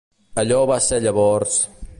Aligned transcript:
Allò 0.43 0.61
va 0.71 0.79
ser 0.87 0.99
llavors... 1.05 1.61